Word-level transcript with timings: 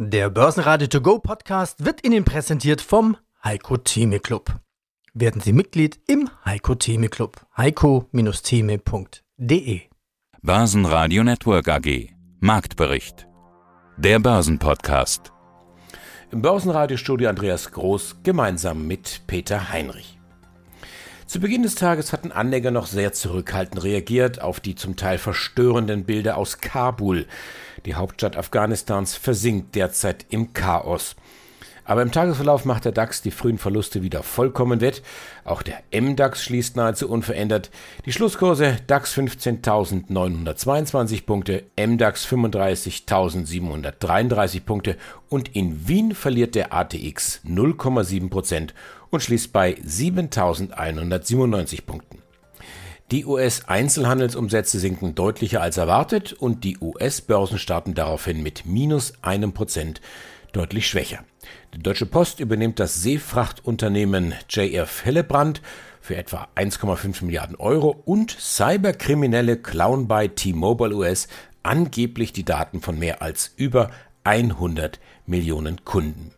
Der 0.00 0.30
Börsenradio 0.30 0.86
To 0.86 1.00
Go 1.00 1.18
Podcast 1.18 1.84
wird 1.84 2.06
Ihnen 2.06 2.24
präsentiert 2.24 2.80
vom 2.80 3.16
Heiko 3.42 3.78
Theme 3.78 4.20
Club. 4.20 4.54
Werden 5.12 5.40
Sie 5.40 5.52
Mitglied 5.52 5.98
im 6.06 6.30
Heiko 6.44 6.76
Theme 6.76 7.08
Club. 7.08 7.44
heiko-theme.de 7.56 9.80
Börsenradio 10.40 11.24
Network 11.24 11.66
AG 11.66 12.10
Marktbericht 12.38 13.26
Der 13.96 14.20
Börsenpodcast 14.20 15.32
Im 16.30 16.42
Börsenradiostudio 16.42 17.28
Andreas 17.28 17.72
Groß 17.72 18.18
gemeinsam 18.22 18.86
mit 18.86 19.22
Peter 19.26 19.72
Heinrich. 19.72 20.20
Zu 21.26 21.40
Beginn 21.40 21.64
des 21.64 21.74
Tages 21.74 22.12
hatten 22.12 22.30
Anleger 22.30 22.70
noch 22.70 22.86
sehr 22.86 23.12
zurückhaltend 23.12 23.82
reagiert 23.82 24.40
auf 24.40 24.60
die 24.60 24.76
zum 24.76 24.94
Teil 24.94 25.18
verstörenden 25.18 26.04
Bilder 26.04 26.36
aus 26.36 26.58
Kabul. 26.58 27.26
Die 27.88 27.94
Hauptstadt 27.94 28.36
Afghanistans 28.36 29.14
versinkt 29.14 29.74
derzeit 29.74 30.26
im 30.28 30.52
Chaos. 30.52 31.16
Aber 31.86 32.02
im 32.02 32.12
Tagesverlauf 32.12 32.66
macht 32.66 32.84
der 32.84 32.92
DAX 32.92 33.22
die 33.22 33.30
frühen 33.30 33.56
Verluste 33.56 34.02
wieder 34.02 34.22
vollkommen 34.22 34.82
wett. 34.82 35.02
Auch 35.46 35.62
der 35.62 35.80
MDAX 35.90 36.44
schließt 36.44 36.76
nahezu 36.76 37.08
unverändert. 37.08 37.70
Die 38.04 38.12
Schlusskurse 38.12 38.76
DAX 38.86 39.16
15.922 39.16 41.24
Punkte, 41.24 41.62
MDAX 41.78 42.26
35.733 42.26 44.60
Punkte 44.60 44.98
und 45.30 45.56
in 45.56 45.88
Wien 45.88 46.14
verliert 46.14 46.56
der 46.56 46.74
ATX 46.74 47.40
0,7 47.46 48.28
Prozent 48.28 48.74
und 49.08 49.22
schließt 49.22 49.50
bei 49.54 49.76
7.197 49.76 51.86
Punkten. 51.86 52.17
Die 53.10 53.24
US-Einzelhandelsumsätze 53.24 54.78
sinken 54.78 55.14
deutlicher 55.14 55.62
als 55.62 55.78
erwartet 55.78 56.34
und 56.34 56.62
die 56.62 56.76
US-Börsen 56.78 57.58
starten 57.58 57.94
daraufhin 57.94 58.42
mit 58.42 58.66
minus 58.66 59.14
einem 59.22 59.54
Prozent 59.54 60.02
deutlich 60.52 60.86
schwächer. 60.86 61.24
Die 61.72 61.82
Deutsche 61.82 62.04
Post 62.04 62.38
übernimmt 62.38 62.78
das 62.78 63.00
Seefrachtunternehmen 63.00 64.34
JF 64.50 65.04
Hillebrand 65.04 65.62
für 66.02 66.16
etwa 66.16 66.48
1,5 66.54 67.24
Milliarden 67.24 67.56
Euro 67.56 67.96
und 68.04 68.30
Cyberkriminelle 68.38 69.56
klauen 69.56 70.06
bei 70.06 70.28
T-Mobile 70.28 70.94
US 70.94 71.28
angeblich 71.62 72.34
die 72.34 72.44
Daten 72.44 72.82
von 72.82 72.98
mehr 72.98 73.22
als 73.22 73.54
über 73.56 73.90
100 74.24 75.00
Millionen 75.24 75.82
Kunden. 75.86 76.32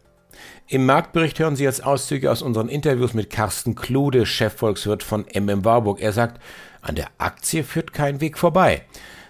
Im 0.73 0.87
Marktbericht 0.87 1.37
hören 1.41 1.57
Sie 1.57 1.65
jetzt 1.65 1.85
Auszüge 1.85 2.31
aus 2.31 2.43
unseren 2.43 2.69
Interviews 2.69 3.13
mit 3.13 3.29
Carsten 3.29 3.75
Klude, 3.75 4.25
Chefvolkswirt 4.25 5.03
von 5.03 5.25
MM 5.35 5.65
Warburg. 5.65 6.01
Er 6.01 6.13
sagt, 6.13 6.41
an 6.81 6.95
der 6.95 7.09
Aktie 7.19 7.65
führt 7.65 7.93
kein 7.93 8.21
Weg 8.21 8.39
vorbei. 8.39 8.85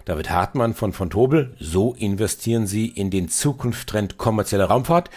David 0.04 0.28
Hartmann 0.28 0.74
von 0.74 0.92
von 0.92 1.08
Tobel, 1.08 1.56
so 1.58 1.94
investieren 1.94 2.66
Sie 2.66 2.88
in 2.88 3.08
den 3.08 3.30
Zukunftstrend 3.30 4.18
kommerzielle 4.18 4.64
Raumfahrt. 4.64 5.08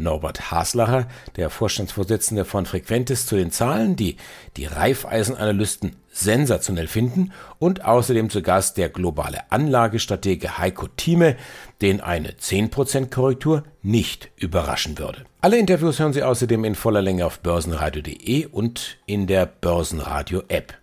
Norbert 0.00 0.50
Haslacher, 0.50 1.06
der 1.36 1.50
Vorstandsvorsitzende 1.50 2.44
von 2.44 2.66
Frequentis, 2.66 3.26
zu 3.26 3.36
den 3.36 3.50
Zahlen, 3.50 3.96
die 3.96 4.16
die 4.56 4.66
Reifeisenanalysten 4.66 5.96
sensationell 6.12 6.88
finden 6.88 7.32
und 7.58 7.84
außerdem 7.84 8.30
zu 8.30 8.42
Gast 8.42 8.76
der 8.76 8.88
globale 8.88 9.50
Anlagestratege 9.50 10.58
Heiko 10.58 10.88
Thieme, 10.96 11.36
den 11.82 12.00
eine 12.00 12.32
10% 12.32 13.10
Korrektur 13.10 13.64
nicht 13.82 14.30
überraschen 14.36 14.98
würde. 14.98 15.24
Alle 15.40 15.58
Interviews 15.58 15.98
hören 15.98 16.12
Sie 16.12 16.22
außerdem 16.22 16.64
in 16.64 16.74
voller 16.74 17.02
Länge 17.02 17.26
auf 17.26 17.40
börsenradio.de 17.40 18.46
und 18.46 18.98
in 19.06 19.26
der 19.26 19.46
Börsenradio 19.46 20.42
App. 20.48 20.74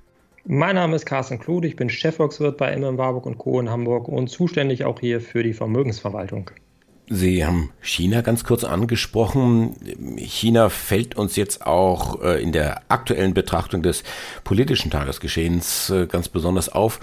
Mein 0.45 0.75
Name 0.75 0.95
ist 0.95 1.05
Carsten 1.05 1.39
Klude, 1.39 1.67
ich 1.67 1.75
bin 1.75 1.89
Chefvolkswirt 1.89 2.55
bei 2.55 2.73
MM 2.73 2.97
Warburg 2.97 3.37
Co. 3.37 3.59
in 3.59 3.69
Hamburg 3.69 4.07
und 4.07 4.29
zuständig 4.29 4.85
auch 4.85 5.01
hier 5.01 5.19
für 5.19 5.43
die 5.43 5.53
Vermögensverwaltung. 5.53 6.51
Sie 7.09 7.45
haben 7.45 7.71
China 7.79 8.19
ganz 8.19 8.43
kurz 8.43 8.65
angesprochen. 8.65 9.75
China 10.17 10.67
fällt 10.67 11.15
uns 11.15 11.37
jetzt 11.37 11.65
auch 11.65 12.21
äh, 12.21 12.41
in 12.41 12.51
der 12.51 12.81
aktuellen 12.89 13.33
Betrachtung 13.33 13.81
des 13.81 14.03
politischen 14.43 14.91
Tagesgeschehens 14.91 15.89
äh, 15.89 16.05
ganz 16.07 16.27
besonders 16.27 16.67
auf. 16.67 16.99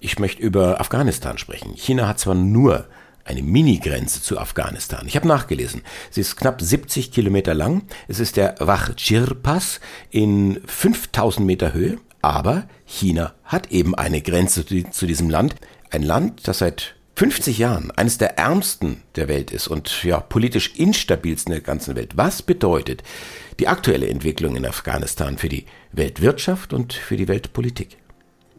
Ich 0.00 0.18
möchte 0.18 0.42
über 0.42 0.80
Afghanistan 0.80 1.38
sprechen. 1.38 1.74
China 1.76 2.08
hat 2.08 2.18
zwar 2.18 2.34
nur 2.34 2.86
eine 3.24 3.42
Mini-Grenze 3.42 4.20
zu 4.20 4.38
Afghanistan. 4.38 5.06
Ich 5.06 5.14
habe 5.14 5.28
nachgelesen. 5.28 5.82
Sie 6.10 6.20
ist 6.20 6.36
knapp 6.36 6.60
70 6.60 7.12
Kilometer 7.12 7.54
lang. 7.54 7.82
Es 8.08 8.18
ist 8.18 8.36
der 8.36 8.56
Wachchir-Pass 8.58 9.80
in 10.10 10.60
5000 10.66 11.46
Meter 11.46 11.72
Höhe. 11.72 11.98
Aber 12.20 12.64
China 12.84 13.34
hat 13.44 13.70
eben 13.70 13.94
eine 13.94 14.22
Grenze 14.22 14.66
zu 14.66 15.06
diesem 15.06 15.30
Land. 15.30 15.54
Ein 15.90 16.02
Land, 16.02 16.48
das 16.48 16.58
seit 16.58 16.95
50 17.18 17.56
Jahren 17.56 17.90
eines 17.92 18.18
der 18.18 18.36
ärmsten 18.38 18.98
der 19.16 19.26
Welt 19.26 19.50
ist 19.50 19.68
und 19.68 20.04
ja 20.04 20.20
politisch 20.20 20.74
instabilsten 20.76 21.50
der 21.50 21.62
ganzen 21.62 21.96
Welt. 21.96 22.12
Was 22.16 22.42
bedeutet 22.42 23.02
die 23.58 23.68
aktuelle 23.68 24.06
Entwicklung 24.08 24.54
in 24.54 24.66
Afghanistan 24.66 25.38
für 25.38 25.48
die 25.48 25.64
Weltwirtschaft 25.92 26.74
und 26.74 26.92
für 26.92 27.16
die 27.16 27.26
Weltpolitik? 27.26 27.96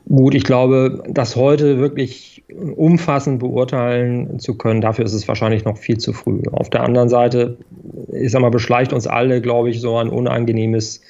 Gut, 0.10 0.34
ich 0.34 0.44
glaube, 0.44 1.04
das 1.08 1.36
heute 1.36 1.78
wirklich 1.78 2.46
umfassend 2.76 3.40
beurteilen 3.40 4.40
zu 4.40 4.58
können, 4.58 4.82
dafür 4.82 5.06
ist 5.06 5.14
es 5.14 5.28
wahrscheinlich 5.28 5.64
noch 5.64 5.78
viel 5.78 5.98
zu 5.98 6.12
früh. 6.12 6.42
Auf 6.52 6.72
der 6.72 6.82
anderen 6.82 7.10
Seite, 7.10 7.58
ich 8.12 8.32
sag 8.32 8.42
mal, 8.42 8.50
beschleicht 8.50 8.92
uns 8.92 9.06
alle, 9.06 9.40
glaube 9.40 9.70
ich, 9.70 9.82
so 9.82 9.98
ein 9.98 10.10
unangenehmes 10.10 11.02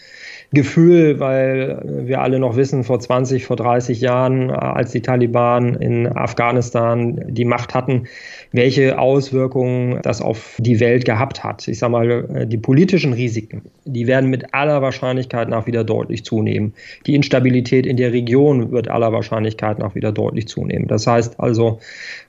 Gefühl, 0.54 1.20
weil 1.20 1.82
wir 2.06 2.22
alle 2.22 2.40
noch 2.40 2.56
wissen, 2.56 2.86
vor 2.86 3.00
20, 3.00 3.46
vor 3.46 3.58
30 3.58 4.00
Jahren, 4.00 4.50
als 4.50 4.92
die 4.92 5.02
Taliban 5.02 5.76
in 5.76 6.08
Afghanistan 6.08 7.22
die 7.28 7.44
Macht 7.44 7.74
hatten, 7.74 8.08
welche 8.52 9.00
Auswirkungen 9.00 10.00
das 10.04 10.22
auf 10.22 10.58
die 10.60 10.80
Welt 10.80 11.06
gehabt 11.06 11.44
hat. 11.44 11.68
Ich 11.68 11.80
sage 11.80 11.92
mal, 11.92 12.46
die 12.48 12.58
politischen 12.58 13.14
Risiken, 13.14 13.62
die 13.86 14.08
werden 14.08 14.30
mit 14.30 14.54
aller 14.54 14.82
Wahrscheinlichkeit 14.82 15.50
nach 15.50 15.68
wieder 15.68 15.84
deutlich 15.84 16.24
zunehmen. 16.24 16.74
Die 17.06 17.16
Instabilität 17.16 17.86
in 17.86 17.98
der 17.98 18.14
Region 18.14 18.72
wird 18.72 18.88
aller 18.88 19.12
Wahrscheinlichkeit 19.12 19.80
nach 19.80 19.96
wieder 19.96 20.12
deutlich 20.12 20.48
zunehmen. 20.48 20.88
Das 20.88 21.08
heißt 21.08 21.40
also, 21.40 21.80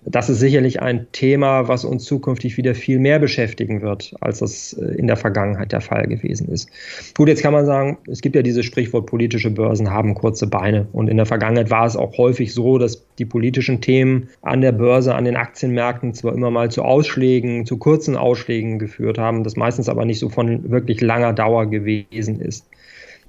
das 0.04 0.28
ist 0.28 0.38
sicherlich 0.38 0.80
ein 0.80 1.06
Thema, 1.12 1.68
was 1.68 1.84
uns 1.84 2.04
zukünftig 2.04 2.56
wieder 2.56 2.74
viel 2.74 2.98
mehr 2.98 3.18
beschäftigen 3.18 3.82
wird, 3.82 4.14
als 4.20 4.38
das 4.38 4.72
in 4.72 5.06
der 5.06 5.16
Vergangenheit 5.16 5.72
der 5.72 5.80
Fall 5.80 6.06
gewesen 6.06 6.48
ist. 6.48 6.70
Gut, 7.16 7.28
jetzt 7.28 7.42
kann 7.42 7.52
man 7.52 7.66
sagen, 7.66 7.98
es 8.10 8.20
gibt 8.20 8.36
ja 8.36 8.42
dieses 8.42 8.64
Sprichwort, 8.64 9.06
politische 9.06 9.50
Börsen 9.50 9.90
haben 9.90 10.14
kurze 10.14 10.46
Beine. 10.46 10.86
Und 10.92 11.08
in 11.08 11.16
der 11.16 11.26
Vergangenheit 11.26 11.70
war 11.70 11.86
es 11.86 11.96
auch 11.96 12.16
häufig 12.18 12.52
so, 12.54 12.78
dass 12.78 13.07
die 13.18 13.24
politischen 13.24 13.80
Themen 13.80 14.28
an 14.42 14.60
der 14.60 14.72
Börse, 14.72 15.14
an 15.14 15.24
den 15.24 15.36
Aktienmärkten 15.36 16.14
zwar 16.14 16.34
immer 16.34 16.50
mal 16.50 16.70
zu 16.70 16.82
Ausschlägen, 16.82 17.66
zu 17.66 17.78
kurzen 17.78 18.16
Ausschlägen 18.16 18.78
geführt 18.78 19.18
haben, 19.18 19.44
das 19.44 19.56
meistens 19.56 19.88
aber 19.88 20.04
nicht 20.04 20.18
so 20.18 20.28
von 20.28 20.70
wirklich 20.70 21.00
langer 21.00 21.32
Dauer 21.32 21.66
gewesen 21.66 22.40
ist. 22.40 22.66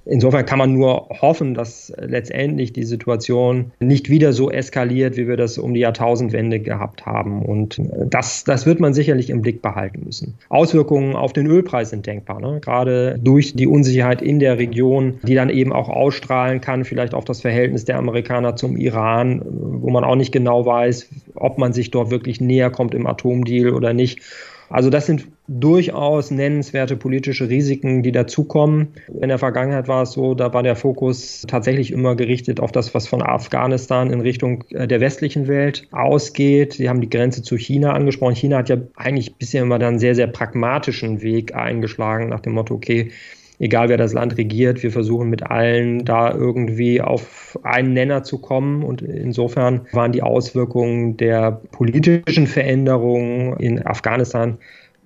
Insofern 0.06 0.46
kann 0.46 0.58
man 0.58 0.72
nur 0.72 1.08
hoffen, 1.20 1.54
dass 1.54 1.92
letztendlich 1.98 2.72
die 2.72 2.84
Situation 2.84 3.72
nicht 3.80 4.08
wieder 4.08 4.32
so 4.32 4.50
eskaliert, 4.50 5.16
wie 5.16 5.28
wir 5.28 5.36
das 5.36 5.58
um 5.58 5.74
die 5.74 5.80
Jahrtausendwende 5.80 6.60
gehabt 6.60 7.06
haben. 7.06 7.42
Und 7.42 7.80
das, 8.06 8.44
das 8.44 8.66
wird 8.66 8.80
man 8.80 8.94
sicherlich 8.94 9.30
im 9.30 9.42
Blick 9.42 9.62
behalten 9.62 10.02
müssen. 10.04 10.34
Auswirkungen 10.48 11.16
auf 11.16 11.32
den 11.32 11.46
Ölpreis 11.46 11.90
sind 11.90 12.06
denkbar, 12.06 12.40
ne? 12.40 12.60
gerade 12.60 13.18
durch 13.22 13.54
die 13.54 13.66
Unsicherheit 13.66 14.22
in 14.22 14.38
der 14.38 14.58
Region, 14.58 15.18
die 15.22 15.34
dann 15.34 15.50
eben 15.50 15.72
auch 15.72 15.88
ausstrahlen 15.88 16.60
kann, 16.60 16.84
vielleicht 16.84 17.14
auf 17.14 17.24
das 17.24 17.40
Verhältnis 17.40 17.84
der 17.84 17.98
Amerikaner 17.98 18.56
zum 18.56 18.76
Iran, 18.76 19.42
wo 19.44 19.90
man 19.90 20.04
auch 20.04 20.16
nicht 20.16 20.32
genau 20.32 20.64
weiß, 20.64 21.08
ob 21.34 21.58
man 21.58 21.72
sich 21.72 21.90
dort 21.90 22.10
wirklich 22.10 22.40
näher 22.40 22.70
kommt 22.70 22.94
im 22.94 23.06
Atomdeal 23.06 23.70
oder 23.70 23.92
nicht. 23.92 24.20
Also 24.70 24.88
das 24.88 25.06
sind 25.06 25.26
durchaus 25.48 26.30
nennenswerte 26.30 26.96
politische 26.96 27.48
Risiken, 27.48 28.04
die 28.04 28.12
dazukommen. 28.12 28.94
In 29.20 29.28
der 29.28 29.38
Vergangenheit 29.38 29.88
war 29.88 30.02
es 30.02 30.12
so, 30.12 30.34
da 30.34 30.54
war 30.54 30.62
der 30.62 30.76
Fokus 30.76 31.44
tatsächlich 31.48 31.90
immer 31.90 32.14
gerichtet 32.14 32.60
auf 32.60 32.70
das, 32.70 32.94
was 32.94 33.08
von 33.08 33.20
Afghanistan 33.20 34.12
in 34.12 34.20
Richtung 34.20 34.62
äh, 34.70 34.86
der 34.86 35.00
westlichen 35.00 35.48
Welt 35.48 35.88
ausgeht. 35.90 36.74
Sie 36.74 36.88
haben 36.88 37.00
die 37.00 37.10
Grenze 37.10 37.42
zu 37.42 37.56
China 37.56 37.94
angesprochen. 37.94 38.36
China 38.36 38.58
hat 38.58 38.68
ja 38.68 38.76
eigentlich 38.94 39.34
bisher 39.34 39.62
immer 39.62 39.80
dann 39.80 39.90
einen 39.90 39.98
sehr, 39.98 40.14
sehr 40.14 40.28
pragmatischen 40.28 41.20
Weg 41.20 41.52
eingeschlagen 41.54 42.28
nach 42.28 42.40
dem 42.40 42.52
Motto, 42.52 42.74
okay, 42.74 43.10
egal 43.60 43.88
wer 43.90 43.98
das 43.98 44.12
Land 44.12 44.36
regiert, 44.36 44.82
wir 44.82 44.90
versuchen 44.90 45.28
mit 45.28 45.44
allen 45.44 46.04
da 46.04 46.32
irgendwie 46.32 47.00
auf 47.00 47.58
einen 47.62 47.92
Nenner 47.92 48.24
zu 48.24 48.38
kommen. 48.38 48.82
Und 48.82 49.02
insofern 49.02 49.82
waren 49.92 50.12
die 50.12 50.22
Auswirkungen 50.22 51.16
der 51.16 51.60
politischen 51.70 52.46
Veränderungen 52.46 53.56
in 53.58 53.86
Afghanistan 53.86 54.58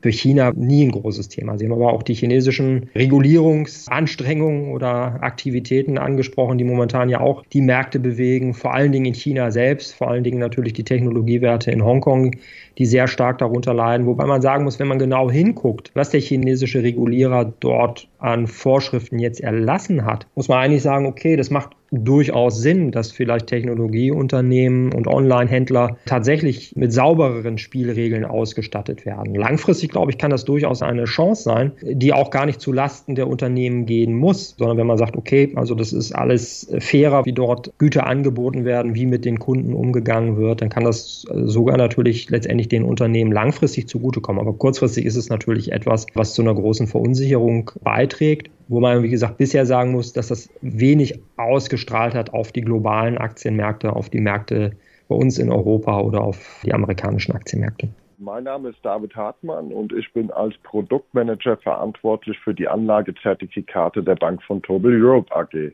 für 0.05 0.13
China 0.13 0.53
nie 0.55 0.85
ein 0.85 0.91
großes 0.91 1.31
Thema. 1.31 1.57
Sie 1.57 1.65
haben 1.65 1.73
aber 1.73 1.91
auch 1.91 2.03
die 2.03 2.13
chinesischen 2.13 2.91
Regulierungsanstrengungen 2.95 4.71
oder 4.71 5.23
Aktivitäten 5.23 5.97
angesprochen, 5.97 6.59
die 6.59 6.65
momentan 6.65 7.09
ja 7.09 7.21
auch 7.21 7.43
die 7.55 7.63
Märkte 7.63 7.99
bewegen, 7.99 8.53
vor 8.53 8.75
allen 8.75 8.93
Dingen 8.93 9.07
in 9.07 9.15
China 9.15 9.51
selbst, 9.51 9.95
vor 9.95 10.11
allen 10.11 10.23
Dingen 10.23 10.41
natürlich 10.41 10.75
die 10.75 10.85
Technologiewerte 10.85 11.71
in 11.71 11.83
Hongkong, 11.83 12.37
die 12.77 12.85
sehr 12.85 13.09
stark 13.09 13.39
darunter 13.39 13.73
leiden. 13.73 14.05
Wobei 14.05 14.27
man 14.27 14.43
sagen 14.43 14.65
muss, 14.65 14.79
wenn 14.79 14.89
man 14.89 14.99
genau 14.99 15.31
hinguckt, 15.31 15.91
was 15.95 16.11
der 16.11 16.21
chinesische 16.21 16.83
Regulierer 16.83 17.55
dort 17.61 18.07
an 18.19 18.47
Vorschriften 18.47 19.19
jetzt 19.19 19.41
erlassen 19.41 20.05
hat, 20.05 20.27
muss 20.35 20.49
man 20.49 20.59
eigentlich 20.59 20.83
sagen, 20.83 21.07
okay, 21.07 21.37
das 21.37 21.49
macht 21.49 21.71
durchaus 22.03 22.61
Sinn, 22.61 22.91
dass 22.91 23.13
vielleicht 23.13 23.47
Technologieunternehmen 23.47 24.93
und 24.93 25.07
Online-Händler 25.07 25.97
tatsächlich 26.07 26.75
mit 26.77 26.93
saubereren 26.93 27.59
Spielregeln 27.59 28.25
ausgestattet 28.25 29.07
werden. 29.07 29.35
Langfristig, 29.35 29.91
glaube 29.91 30.11
ich, 30.11 30.19
kann 30.19 30.31
das 30.31 30.45
durchaus 30.45 30.83
eine 30.83 31.05
Chance 31.05 31.43
sein, 31.43 31.73
die 31.83 32.13
auch 32.13 32.31
gar 32.31 32.47
nicht 32.47 32.61
zu 32.61 32.73
Lasten 32.73 33.15
der 33.15 33.29
Unternehmen 33.29 33.87
gehen 33.87 34.17
muss, 34.17 34.55
sondern 34.59 34.79
wenn 34.79 34.87
man 34.87 34.99
sagt, 34.99 35.17
okay, 35.17 35.53
also 35.55 35.75
das 35.75 35.93
ist 35.93 36.13
alles 36.13 36.73
fairer, 36.79 37.25
wie 37.25 37.33
dort 37.33 37.73
Güter 37.79 38.07
angeboten 38.07 38.65
werden, 38.65 38.95
wie 38.95 39.07
mit 39.07 39.25
den 39.25 39.39
Kunden 39.39 39.75
umgegangen 39.75 40.37
wird, 40.37 40.63
dann 40.63 40.69
kann 40.69 40.85
das 40.85 41.27
sogar 41.45 41.77
natürlich 41.77 42.31
letztendlich 42.31 42.69
den 42.69 42.85
Unternehmen 42.85 43.33
langfristig 43.33 43.89
zugutekommen. 43.89 44.41
Aber 44.41 44.53
kurzfristig 44.53 45.05
ist 45.05 45.17
es 45.17 45.29
natürlich 45.29 45.73
etwas, 45.73 46.07
was 46.15 46.35
zu 46.35 46.43
einer 46.43 46.55
großen 46.55 46.87
Verunsicherung 46.87 47.71
beiträgt 47.83 48.51
wo 48.69 48.81
man, 48.81 49.03
wie 49.03 49.11
gesagt, 49.11 49.39
bisher 49.39 49.67
sagen 49.67 49.93
muss, 49.93 50.13
dass 50.13 50.29
das 50.29 50.49
wenig 50.63 51.21
ausgestrahlt 51.37 52.15
hat 52.15 52.33
auf 52.33 52.53
die 52.53 52.63
globalen 52.63 53.19
Aktienmärkte, 53.19 53.95
auf 53.95 54.09
die 54.11 54.21
Märkte 54.21 54.73
bei 55.09 55.15
uns 55.15 55.39
in 55.39 55.51
Europa 55.51 56.01
oder 56.01 56.23
auf 56.23 56.63
die 56.65 56.73
amerikanischen 56.73 57.33
Aktienmärkte. 57.33 57.89
Mein 58.19 58.45
Name 58.45 58.71
ist 58.71 58.79
David 58.83 59.15
Hartmann 59.17 59.73
und 59.73 59.93
ich 59.93 60.11
bin 60.13 60.31
als 60.31 60.55
Produktmanager 60.63 61.57
verantwortlich 61.59 62.39
für 62.39 62.55
die 62.55 62.69
Anlagezertifikate 62.69 64.03
der 64.03 64.15
Bank 64.15 64.43
von 64.45 64.63
Tobel 64.63 65.05
Europe 65.05 65.35
AG. 65.35 65.73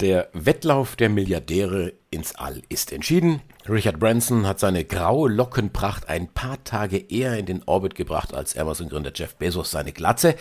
Der 0.00 0.30
Wettlauf 0.32 0.96
der 0.96 1.10
Milliardäre 1.10 1.92
ins 2.10 2.34
All 2.34 2.62
ist 2.70 2.90
entschieden. 2.90 3.42
Richard 3.68 4.00
Branson 4.00 4.46
hat 4.46 4.58
seine 4.58 4.86
graue 4.86 5.28
Lockenpracht 5.28 6.08
ein 6.08 6.28
paar 6.32 6.64
Tage 6.64 6.96
eher 6.96 7.36
in 7.36 7.44
den 7.44 7.62
Orbit 7.66 7.96
gebracht 7.96 8.32
als 8.32 8.56
Amazon-Gründer 8.56 9.12
Jeff 9.14 9.36
Bezos 9.36 9.70
seine 9.70 9.92
Glatze. 9.92 10.36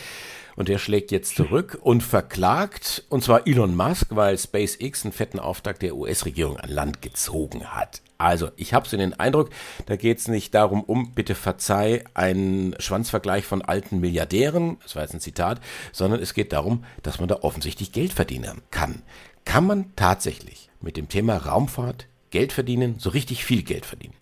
Und 0.55 0.69
der 0.69 0.77
schlägt 0.77 1.11
jetzt 1.11 1.35
zurück 1.35 1.77
und 1.83 2.03
verklagt, 2.03 3.03
und 3.09 3.21
zwar 3.21 3.47
Elon 3.47 3.75
Musk, 3.75 4.07
weil 4.11 4.37
SpaceX 4.37 5.03
einen 5.03 5.11
fetten 5.11 5.39
Auftrag 5.39 5.77
der 5.79 5.97
US-Regierung 5.97 6.55
an 6.55 6.69
Land 6.69 7.01
gezogen 7.01 7.65
hat. 7.65 8.01
Also, 8.17 8.51
ich 8.57 8.73
habe 8.73 8.87
so 8.87 8.97
den 8.97 9.17
Eindruck, 9.17 9.49
da 9.85 9.95
geht 9.95 10.19
es 10.19 10.27
nicht 10.27 10.53
darum, 10.53 10.83
um, 10.83 11.13
bitte 11.13 11.35
verzeih, 11.35 12.03
einen 12.13 12.75
Schwanzvergleich 12.79 13.45
von 13.45 13.61
alten 13.61 13.99
Milliardären, 13.99 14.77
das 14.83 14.95
war 14.95 15.03
jetzt 15.03 15.13
ein 15.13 15.21
Zitat, 15.21 15.61
sondern 15.93 16.21
es 16.21 16.33
geht 16.33 16.51
darum, 16.51 16.83
dass 17.01 17.19
man 17.19 17.29
da 17.29 17.37
offensichtlich 17.41 17.93
Geld 17.93 18.11
verdienen 18.11 18.61
kann. 18.71 19.03
Kann 19.49 19.65
man 19.65 19.85
tatsächlich 19.95 20.69
mit 20.79 20.95
dem 20.95 21.09
Thema 21.09 21.35
Raumfahrt 21.35 22.07
Geld 22.29 22.53
verdienen, 22.53 22.99
so 22.99 23.09
richtig 23.09 23.43
viel 23.43 23.63
Geld 23.63 23.83
verdienen? 23.83 24.13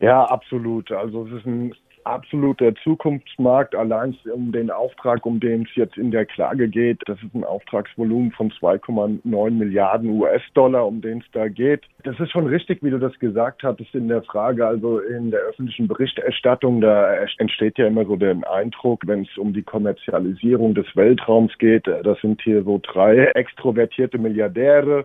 Ja, 0.00 0.26
absolut. 0.26 0.92
Also 0.92 1.26
es 1.26 1.32
ist 1.32 1.46
ein 1.46 1.74
absoluter 2.06 2.74
Zukunftsmarkt. 2.76 3.74
Allein 3.74 4.16
um 4.32 4.52
den 4.52 4.70
Auftrag, 4.70 5.26
um 5.26 5.40
den 5.40 5.62
es 5.62 5.74
jetzt 5.74 5.96
in 5.96 6.10
der 6.10 6.24
Klage 6.24 6.68
geht, 6.68 7.02
das 7.06 7.18
ist 7.22 7.34
ein 7.34 7.44
Auftragsvolumen 7.44 8.32
von 8.32 8.50
2,9 8.50 9.50
Milliarden 9.50 10.10
US-Dollar, 10.10 10.86
um 10.86 11.00
den 11.00 11.18
es 11.18 11.24
da 11.32 11.48
geht. 11.48 11.82
Das 12.04 12.18
ist 12.20 12.30
schon 12.30 12.46
richtig, 12.46 12.82
wie 12.82 12.90
du 12.90 12.98
das 12.98 13.18
gesagt 13.18 13.62
hattest 13.62 13.94
in 13.94 14.08
der 14.08 14.22
Frage. 14.22 14.66
Also 14.66 15.00
in 15.00 15.30
der 15.30 15.40
öffentlichen 15.40 15.88
Berichterstattung, 15.88 16.80
da 16.80 17.14
entsteht 17.38 17.78
ja 17.78 17.86
immer 17.86 18.04
so 18.04 18.16
der 18.16 18.36
Eindruck, 18.50 19.02
wenn 19.06 19.22
es 19.22 19.38
um 19.38 19.52
die 19.52 19.62
Kommerzialisierung 19.62 20.74
des 20.74 20.86
Weltraums 20.94 21.56
geht, 21.58 21.86
das 21.86 22.20
sind 22.20 22.40
hier 22.42 22.62
so 22.62 22.80
drei 22.82 23.26
extrovertierte 23.34 24.18
Milliardäre, 24.18 25.04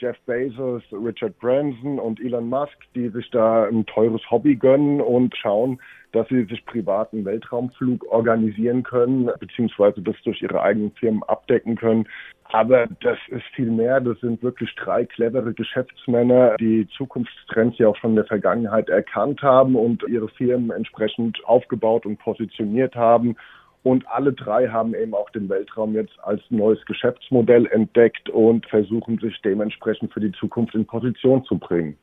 Jeff 0.00 0.16
Bezos, 0.24 0.82
Richard 0.92 1.38
Branson 1.38 1.98
und 1.98 2.20
Elon 2.20 2.48
Musk, 2.48 2.76
die 2.94 3.08
sich 3.10 3.30
da 3.30 3.64
ein 3.64 3.84
teures 3.84 4.22
Hobby 4.30 4.56
gönnen 4.56 5.00
und 5.00 5.36
schauen, 5.36 5.78
dass 6.12 6.26
sie 6.28 6.44
sich 6.44 6.64
privaten 6.64 7.24
Weltraumflug 7.24 8.10
organisieren 8.10 8.82
können, 8.82 9.30
beziehungsweise 9.38 10.00
das 10.00 10.16
durch 10.24 10.40
ihre 10.40 10.62
eigenen 10.62 10.92
Firmen 10.92 11.22
abdecken 11.24 11.76
können. 11.76 12.08
Aber 12.44 12.88
das 13.00 13.18
ist 13.28 13.44
viel 13.54 13.70
mehr. 13.70 14.00
Das 14.00 14.18
sind 14.20 14.42
wirklich 14.42 14.74
drei 14.74 15.04
clevere 15.04 15.52
Geschäftsmänner, 15.52 16.56
die 16.58 16.88
Zukunftstrends 16.96 17.78
ja 17.78 17.88
auch 17.88 17.96
schon 17.96 18.10
in 18.10 18.16
der 18.16 18.24
Vergangenheit 18.24 18.88
erkannt 18.88 19.42
haben 19.42 19.76
und 19.76 20.02
ihre 20.08 20.28
Firmen 20.28 20.70
entsprechend 20.70 21.38
aufgebaut 21.44 22.06
und 22.06 22.18
positioniert 22.18 22.96
haben. 22.96 23.36
Und 23.82 24.06
alle 24.08 24.32
drei 24.32 24.68
haben 24.68 24.94
eben 24.94 25.14
auch 25.14 25.30
den 25.30 25.48
Weltraum 25.48 25.94
jetzt 25.94 26.18
als 26.22 26.42
neues 26.50 26.84
Geschäftsmodell 26.84 27.66
entdeckt 27.66 28.28
und 28.28 28.66
versuchen 28.66 29.18
sich 29.18 29.40
dementsprechend 29.42 30.12
für 30.12 30.20
die 30.20 30.32
Zukunft 30.32 30.74
in 30.74 30.86
Position 30.86 31.44
zu 31.44 31.58
bringen 31.58 31.96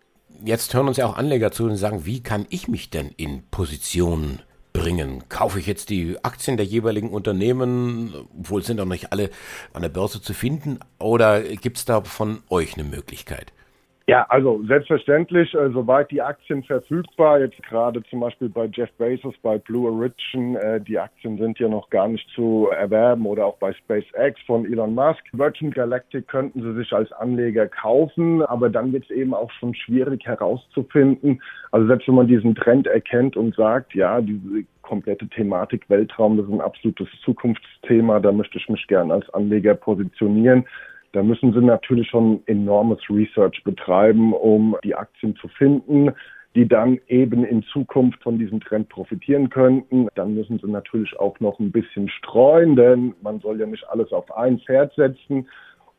jetzt 0.44 0.74
hören 0.74 0.88
uns 0.88 0.98
ja 0.98 1.06
auch 1.06 1.18
Anleger 1.18 1.52
zu 1.52 1.66
und 1.66 1.78
sagen, 1.78 2.06
wie 2.06 2.22
kann 2.22 2.46
ich 2.50 2.68
mich 2.68 2.90
denn 2.90 3.12
in 3.18 3.44
Position 3.50 4.40
bringen? 4.74 5.24
Kaufe 5.30 5.60
ich 5.60 5.68
jetzt 5.68 5.90
die 5.90 6.18
Aktien 6.24 6.58
der 6.58 6.66
jeweiligen 6.66 7.10
Unternehmen, 7.10 8.14
obwohl 8.40 8.64
sind 8.64 8.80
auch 8.80 8.86
nicht 8.86 9.12
alle 9.12 9.30
an 9.74 9.82
der 9.82 9.90
Börse 9.90 10.22
zu 10.22 10.34
finden, 10.34 10.80
oder 11.00 11.42
gibt 11.42 11.78
es 11.78 11.86
da 11.86 12.02
von 12.02 12.44
euch 12.50 12.76
eine 12.76 12.88
Möglichkeit? 12.88 13.54
Ja, 14.10 14.26
also 14.30 14.64
selbstverständlich, 14.66 15.54
äh, 15.54 15.70
soweit 15.72 16.10
die 16.12 16.22
Aktien 16.22 16.64
verfügbar, 16.64 17.42
jetzt 17.42 17.62
gerade 17.64 18.02
zum 18.04 18.22
Beispiel 18.22 18.48
bei 18.48 18.70
Jeff 18.72 18.90
Bezos, 18.94 19.36
bei 19.42 19.58
Blue 19.58 19.92
Origin, 19.92 20.56
äh, 20.56 20.80
die 20.80 20.98
Aktien 20.98 21.38
sind 21.38 21.60
ja 21.60 21.68
noch 21.68 21.90
gar 21.90 22.08
nicht 22.08 22.26
zu 22.34 22.70
erwerben 22.72 23.26
oder 23.26 23.46
auch 23.46 23.58
bei 23.58 23.74
SpaceX 23.74 24.40
von 24.46 24.66
Elon 24.66 24.96
Musk. 24.96 25.22
Virgin 25.34 25.72
Galactic 25.72 26.26
könnten 26.30 26.62
sie 26.62 26.74
sich 26.76 26.94
als 26.94 27.12
Anleger 27.12 27.68
kaufen, 27.68 28.44
aber 28.44 28.70
dann 28.70 28.94
wird 28.94 29.04
es 29.04 29.10
eben 29.10 29.34
auch 29.34 29.52
schon 29.52 29.76
schwierig 29.76 30.26
herauszufinden. 30.26 31.42
Also 31.74 31.88
selbst 31.88 32.08
wenn 32.08 32.16
man 32.16 32.28
diesen 32.28 32.56
Trend 32.56 32.88
erkennt 32.88 33.36
und 33.36 33.56
sagt, 33.56 33.94
ja, 33.94 34.22
diese 34.22 34.64
komplette 34.84 35.28
Thematik 35.28 35.84
Weltraum, 35.90 36.38
das 36.38 36.46
ist 36.46 36.54
ein 36.54 36.62
absolutes 36.62 37.10
Zukunftsthema, 37.26 38.22
da 38.22 38.32
möchte 38.32 38.58
ich 38.58 38.70
mich 38.70 38.88
gern 38.88 39.12
als 39.12 39.30
Anleger 39.32 39.76
positionieren 39.76 40.66
da 41.18 41.24
müssen 41.24 41.52
sie 41.52 41.62
natürlich 41.62 42.10
schon 42.10 42.44
enormes 42.46 43.00
Research 43.10 43.64
betreiben, 43.64 44.34
um 44.34 44.78
die 44.84 44.94
Aktien 44.94 45.36
zu 45.38 45.48
finden, 45.48 46.12
die 46.54 46.68
dann 46.68 47.00
eben 47.08 47.44
in 47.44 47.64
Zukunft 47.64 48.22
von 48.22 48.38
diesem 48.38 48.60
Trend 48.60 48.88
profitieren 48.90 49.50
könnten. 49.50 50.10
Dann 50.14 50.36
müssen 50.36 50.60
sie 50.60 50.70
natürlich 50.70 51.20
auch 51.20 51.40
noch 51.40 51.58
ein 51.60 51.72
bisschen 51.72 52.08
streuen, 52.08 52.76
denn 52.76 53.16
man 53.24 53.40
soll 53.40 53.60
ja 53.60 53.66
nicht 53.66 53.90
alles 53.90 54.12
auf 54.12 54.32
ein 54.38 54.60
Pferd 54.60 54.94
setzen. 54.94 55.48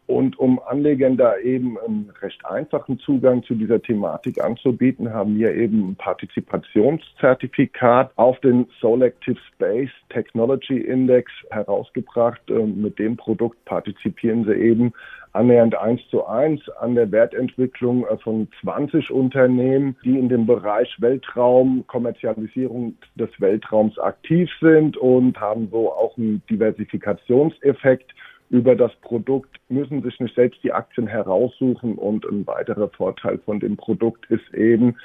Und 0.09 0.37
um 0.39 0.59
Anlegern 0.59 1.17
da 1.19 1.37
eben 1.37 1.79
einen 1.79 2.11
recht 2.23 2.47
einfachen 2.47 2.99
Zugang 2.99 3.43
zu 3.43 3.55
dieser 3.55 3.83
Thematik 3.83 4.43
anzubieten, 4.43 5.13
haben 5.13 5.39
wir 5.39 5.55
eben 5.55 5.91
ein 5.91 5.97
Partizipationszertifikat 5.97 8.13
auf 8.17 8.41
den 8.41 8.67
Selective 8.81 9.37
Space 9.53 9.91
Technology 10.09 10.79
Index 10.79 11.31
herausgebracht. 11.51 12.41
Ähm, 12.49 12.81
mit 12.81 12.99
dem 12.99 13.19
Produkt 13.19 13.63
partizipieren 13.67 14.47
sie 14.47 14.55
eben 14.55 14.95
annähernd 15.33 15.77
eins 15.77 16.01
zu 16.11 16.27
eins 16.27 16.67
an 16.81 16.95
der 16.95 17.13
Wertentwicklung 17.13 18.07
äh, 18.07 18.17
von 18.17 18.49
20 18.63 19.11
Unternehmen, 19.11 19.95
die 20.05 20.19
in 20.19 20.31
dem 20.31 20.47
Bereich 20.47 20.97
Weltraum, 21.01 21.85
Kommerzialisierung 21.87 22.95
des 23.17 23.29
Weltraums 23.39 23.99
aktiv 23.99 24.49
sind 24.59 24.97
und 24.97 25.39
haben 25.39 25.69
so 25.71 25.93
auch 25.93 26.17
einen 26.17 26.41
Diversifikationseffekt 26.49 28.15
über 28.51 28.75
das 28.75 28.95
Produkt, 29.03 29.57
müssen 29.69 30.03
sich 30.03 30.19
nicht 30.21 30.35
selbst 30.35 30.63
die 30.63 30.73
Aktien 30.73 31.07
heraussuchen. 31.07 31.97
Und 31.97 32.25
ein 32.25 32.47
weiterer 32.47 32.89
Vorteil 32.89 33.39
von 33.39 33.61
dem 33.61 33.77
Produkt 33.77 34.27
ist 34.31 34.55
eben, 34.55 34.97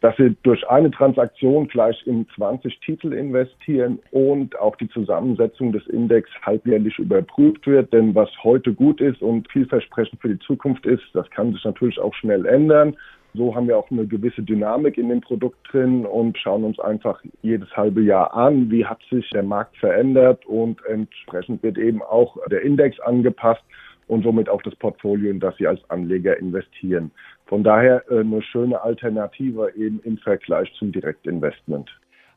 dass 0.00 0.16
sie 0.16 0.36
durch 0.42 0.68
eine 0.68 0.90
Transaktion 0.90 1.66
gleich 1.66 2.06
in 2.06 2.26
20 2.36 2.78
Titel 2.80 3.12
investieren 3.12 3.98
und 4.10 4.58
auch 4.58 4.76
die 4.76 4.88
Zusammensetzung 4.88 5.72
des 5.72 5.86
Index 5.88 6.30
halbjährlich 6.42 6.98
überprüft 6.98 7.66
wird. 7.66 7.92
Denn 7.92 8.14
was 8.14 8.30
heute 8.44 8.72
gut 8.72 9.00
ist 9.00 9.22
und 9.22 9.50
vielversprechend 9.50 10.20
für 10.20 10.28
die 10.28 10.38
Zukunft 10.38 10.86
ist, 10.86 11.02
das 11.14 11.28
kann 11.30 11.52
sich 11.52 11.64
natürlich 11.64 11.98
auch 11.98 12.14
schnell 12.14 12.46
ändern. 12.46 12.96
So 13.34 13.54
haben 13.54 13.68
wir 13.68 13.76
auch 13.76 13.90
eine 13.90 14.06
gewisse 14.06 14.42
Dynamik 14.42 14.98
in 14.98 15.08
dem 15.08 15.20
Produkt 15.20 15.58
drin 15.70 16.06
und 16.06 16.38
schauen 16.38 16.64
uns 16.64 16.78
einfach 16.80 17.22
jedes 17.42 17.70
halbe 17.76 18.00
Jahr 18.00 18.34
an, 18.34 18.70
wie 18.70 18.84
hat 18.84 19.00
sich 19.10 19.28
der 19.30 19.42
Markt 19.42 19.76
verändert 19.76 20.44
und 20.46 20.84
entsprechend 20.86 21.62
wird 21.62 21.78
eben 21.78 22.02
auch 22.02 22.36
der 22.50 22.62
Index 22.62 22.98
angepasst 23.00 23.62
und 24.06 24.24
somit 24.24 24.48
auch 24.48 24.62
das 24.62 24.74
Portfolio, 24.76 25.30
in 25.30 25.40
das 25.40 25.56
Sie 25.58 25.66
als 25.66 25.80
Anleger 25.90 26.38
investieren. 26.38 27.10
Von 27.46 27.62
daher 27.62 28.02
äh, 28.10 28.20
eine 28.20 28.42
schöne 28.42 28.80
Alternative 28.80 29.72
eben 29.76 30.00
im 30.04 30.18
Vergleich 30.18 30.72
zum 30.78 30.92
Direktinvestment. 30.92 31.90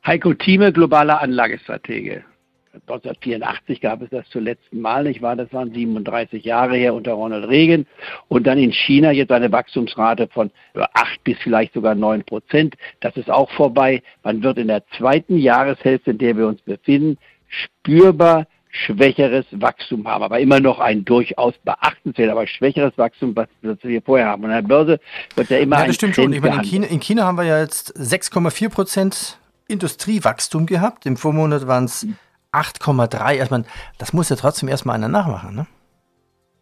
Heiko 0.06 0.34
Thieme, 0.34 0.72
globaler 0.72 1.20
Anlagestratege. 1.20 2.24
1984 2.72 3.80
gab 3.80 4.00
es 4.02 4.10
das 4.10 4.28
zum 4.30 4.44
letzten 4.44 4.80
Mal, 4.80 5.04
nicht 5.04 5.20
wahr? 5.20 5.36
Das 5.36 5.52
waren 5.52 5.72
37 5.72 6.44
Jahre 6.44 6.76
her 6.76 6.94
unter 6.94 7.12
Ronald 7.12 7.48
Reagan. 7.48 7.86
Und 8.28 8.46
dann 8.46 8.58
in 8.58 8.72
China 8.72 9.12
jetzt 9.12 9.30
eine 9.30 9.52
Wachstumsrate 9.52 10.28
von 10.28 10.50
8 10.74 11.22
bis 11.22 11.36
vielleicht 11.42 11.74
sogar 11.74 11.94
9 11.94 12.24
Prozent. 12.24 12.74
Das 13.00 13.16
ist 13.16 13.30
auch 13.30 13.50
vorbei. 13.50 14.02
Man 14.22 14.42
wird 14.42 14.58
in 14.58 14.68
der 14.68 14.86
zweiten 14.96 15.36
Jahreshälfte, 15.36 16.12
in 16.12 16.18
der 16.18 16.36
wir 16.36 16.46
uns 16.46 16.62
befinden, 16.62 17.18
spürbar 17.48 18.46
schwächeres 18.72 19.44
Wachstum 19.50 20.08
haben, 20.08 20.24
aber 20.24 20.40
immer 20.40 20.58
noch 20.58 20.80
ein 20.80 21.04
durchaus 21.04 21.52
beachtenswert, 21.62 22.30
aber 22.30 22.46
schwächeres 22.46 22.96
Wachstum, 22.96 23.36
was 23.36 23.48
wir 23.60 24.00
vorher 24.00 24.28
haben. 24.28 24.44
Und 24.44 24.50
an 24.50 24.62
der 24.62 24.68
Börse 24.68 25.00
wird 25.34 25.50
ja 25.50 25.58
immer 25.58 25.76
ja, 25.76 25.82
das 25.82 25.88
ein 25.88 25.94
stimmt 25.94 26.14
Trend 26.14 26.24
schon. 26.24 26.32
Ich 26.32 26.40
meine, 26.40 26.56
in 26.56 26.62
China, 26.62 26.86
in 26.86 27.00
China 27.00 27.24
haben 27.24 27.36
wir 27.36 27.44
ja 27.44 27.60
jetzt 27.60 27.94
6,4 27.98 28.70
Prozent 28.70 29.38
Industriewachstum 29.68 30.64
gehabt. 30.64 31.04
Im 31.04 31.18
Vormonat 31.18 31.66
waren 31.66 31.84
es 31.84 32.06
8,3. 32.52 33.40
Also 33.40 33.50
man, 33.50 33.64
das 33.98 34.12
muss 34.12 34.28
ja 34.28 34.36
trotzdem 34.36 34.68
erstmal 34.68 34.96
einer 34.96 35.08
nachmachen, 35.08 35.54
ne? 35.54 35.66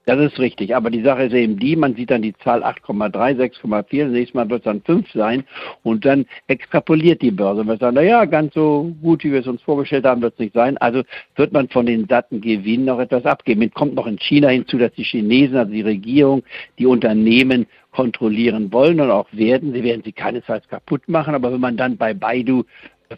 Das 0.06 0.18
ist 0.18 0.40
richtig. 0.40 0.74
Aber 0.74 0.90
die 0.90 1.02
Sache 1.02 1.24
ist 1.24 1.34
eben 1.34 1.58
die, 1.58 1.76
man 1.76 1.94
sieht 1.94 2.10
dann 2.10 2.22
die 2.22 2.34
Zahl 2.38 2.64
8,3, 2.64 3.36
6,4, 3.36 4.06
nächstes 4.06 4.34
Mal 4.34 4.48
wird 4.48 4.60
es 4.60 4.64
dann 4.64 4.82
5 4.82 5.12
sein 5.12 5.44
und 5.82 6.04
dann 6.04 6.26
extrapoliert 6.48 7.22
die 7.22 7.30
Börse. 7.30 7.60
Und 7.60 7.68
wir 7.68 7.76
sagen, 7.76 7.94
naja, 7.94 8.24
ganz 8.24 8.54
so 8.54 8.92
gut, 9.02 9.22
wie 9.22 9.30
wir 9.30 9.40
es 9.40 9.46
uns 9.46 9.62
vorgestellt 9.62 10.06
haben, 10.06 10.22
wird 10.22 10.32
es 10.34 10.40
nicht 10.40 10.54
sein. 10.54 10.78
Also 10.78 11.02
wird 11.36 11.52
man 11.52 11.68
von 11.68 11.86
den 11.86 12.08
satten 12.08 12.40
Gewinnen 12.40 12.86
noch 12.86 12.98
etwas 12.98 13.24
abgeben. 13.24 13.62
Jetzt 13.62 13.74
kommt 13.74 13.94
noch 13.94 14.06
in 14.06 14.18
China 14.18 14.48
hinzu, 14.48 14.78
dass 14.78 14.92
die 14.94 15.04
Chinesen, 15.04 15.56
also 15.56 15.70
die 15.70 15.82
Regierung, 15.82 16.42
die 16.78 16.86
Unternehmen 16.86 17.66
kontrollieren 17.92 18.72
wollen 18.72 19.00
und 19.00 19.10
auch 19.10 19.28
werden. 19.32 19.72
Sie 19.72 19.84
werden 19.84 20.02
sie 20.04 20.12
keinesfalls 20.12 20.66
kaputt 20.68 21.08
machen, 21.08 21.34
aber 21.34 21.52
wenn 21.52 21.60
man 21.60 21.76
dann 21.76 21.96
bei 21.96 22.14
Baidu 22.14 22.64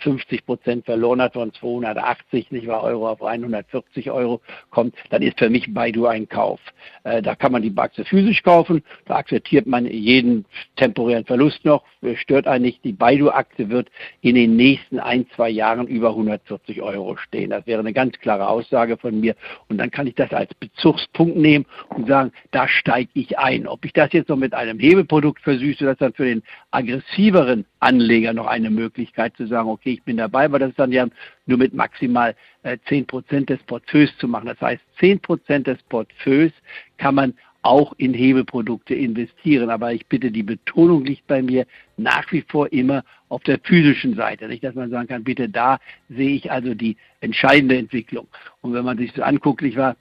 50 0.01 0.47
Prozent 0.47 0.85
verloren 0.85 1.21
hat 1.21 1.35
von 1.35 1.53
280, 1.53 2.51
nicht 2.51 2.67
wahr, 2.67 2.83
Euro 2.83 3.11
auf 3.11 3.23
140 3.23 4.11
Euro 4.11 4.41
kommt, 4.71 4.95
dann 5.11 5.23
ist 5.23 5.39
für 5.39 5.51
mich 5.51 5.73
Baidu 5.73 6.07
ein 6.07 6.29
Kauf. 6.29 6.61
Äh, 7.05 7.23
da 7.23 7.35
kann 7.35 7.53
man 7.53 7.63
die 7.63 7.73
Aktie 7.77 8.05
physisch 8.05 8.43
kaufen, 8.43 8.83
da 9.05 9.17
akzeptiert 9.17 9.67
man 9.67 9.87
jeden 9.87 10.47
temporären 10.77 11.25
Verlust 11.25 11.65
noch, 11.65 11.85
stört 12.17 12.47
einen 12.47 12.63
nicht. 12.63 12.85
Die 12.85 12.93
Baidu-Aktie 12.93 13.69
wird 13.69 13.91
in 14.23 14.35
den 14.35 14.57
nächsten 14.57 14.99
ein, 14.99 15.27
zwei 15.35 15.51
Jahren 15.51 15.87
über 15.87 16.11
140 16.11 16.81
Euro 16.81 17.17
stehen. 17.17 17.51
Das 17.51 17.67
wäre 17.67 17.81
eine 17.81 17.93
ganz 17.93 18.19
klare 18.19 18.49
Aussage 18.49 18.97
von 18.97 19.21
mir. 19.21 19.35
Und 19.69 19.79
dann 19.79 19.91
kann 19.91 20.07
ich 20.07 20.15
das 20.15 20.33
als 20.33 20.55
Bezugspunkt 20.55 21.37
nehmen 21.37 21.67
und 21.91 22.09
sagen, 22.09 22.33
da 22.53 22.69
steige 22.69 23.11
ich 23.15 23.39
ein. 23.39 23.67
Ob 23.67 23.85
ich 23.85 23.93
das 23.93 24.13
jetzt 24.13 24.29
noch 24.29 24.37
mit 24.37 24.55
einem 24.55 24.79
Hebelprodukt 24.79 25.43
versüße, 25.43 25.85
das 25.85 25.99
dann 25.99 26.15
für 26.15 26.25
den 26.25 26.43
aggressiveren 26.71 27.67
Anleger 27.83 28.33
noch 28.33 28.47
eine 28.47 28.71
Möglichkeit 28.71 29.37
zu 29.37 29.47
sagen, 29.47 29.69
okay, 29.69 29.93
ich 29.93 30.03
bin 30.03 30.17
dabei, 30.17 30.51
weil 30.51 30.61
das 30.61 30.71
ist 30.71 30.79
dann 30.79 30.93
ja 30.93 31.07
nur 31.47 31.59
mit 31.59 31.75
maximal 31.75 32.35
äh, 32.63 32.77
10% 32.89 33.47
des 33.47 33.63
Portfolios 33.65 34.17
zu 34.19 34.29
machen. 34.29 34.47
Das 34.47 34.61
heißt, 34.61 34.83
10% 35.01 35.65
des 35.65 35.83
Portfolios 35.85 36.53
kann 36.99 37.15
man 37.15 37.35
auch 37.63 37.93
in 37.97 38.13
Hebelprodukte 38.13 38.95
investieren. 38.95 39.71
Aber 39.71 39.93
ich 39.93 40.07
bitte, 40.07 40.31
die 40.31 40.43
Betonung 40.43 41.05
liegt 41.05 41.27
bei 41.27 41.43
mir 41.43 41.67
nach 41.97 42.31
wie 42.33 42.43
vor 42.43 42.73
immer 42.73 43.05
auf 43.29 43.43
der 43.45 43.59
physischen 43.61 44.15
Seite. 44.17 44.49
Nicht, 44.49 44.65
dass 44.65 44.75
man 44.75 44.91
sagen 44.91 45.09
kann, 45.09 45.25
bitte 45.25 45.49
da 45.49 45.79
sehe 46.09 46.35
ich 46.35 46.51
also 46.51 46.75
die 46.75 46.97
entscheidende 47.21 47.79
Entwicklung. 47.79 48.27
Und 48.61 48.75
wenn 48.75 48.85
man 48.85 48.99
sich 48.99 49.13
das 49.13 49.25
anguckt, 49.25 49.63
ich 49.63 49.77
war 49.77 49.97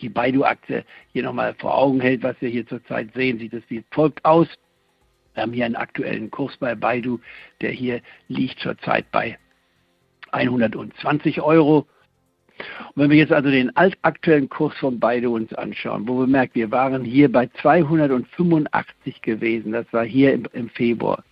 die 0.00 0.08
Baidu-Aktie 0.08 0.84
hier 1.12 1.22
nochmal 1.22 1.54
vor 1.54 1.76
Augen 1.76 2.00
hält, 2.00 2.22
was 2.22 2.36
wir 2.40 2.48
hier 2.48 2.66
zurzeit 2.66 3.12
sehen, 3.14 3.38
sieht 3.38 3.54
es 3.54 3.62
wie 3.68 3.84
folgt 3.90 4.24
aus. 4.24 4.48
Wir 5.36 5.42
haben 5.42 5.52
hier 5.52 5.66
einen 5.66 5.76
aktuellen 5.76 6.30
Kurs 6.30 6.56
bei 6.56 6.74
Baidu, 6.74 7.20
der 7.60 7.70
hier 7.70 8.00
liegt 8.28 8.58
zurzeit 8.58 9.04
bei 9.12 9.36
120 10.32 11.42
Euro. 11.42 11.86
Und 12.94 13.02
wenn 13.02 13.10
wir 13.10 13.18
jetzt 13.18 13.34
also 13.34 13.50
den 13.50 13.70
aktuellen 13.76 14.48
Kurs 14.48 14.74
von 14.78 14.98
Baidu 14.98 15.34
uns 15.34 15.52
anschauen, 15.52 16.08
wo 16.08 16.20
wir 16.20 16.26
merken, 16.26 16.54
wir 16.54 16.70
waren 16.70 17.04
hier 17.04 17.30
bei 17.30 17.48
285 17.60 19.20
gewesen, 19.20 19.72
das 19.72 19.84
war 19.92 20.06
hier 20.06 20.32
im, 20.32 20.48
im 20.54 20.70
Februar. 20.70 21.22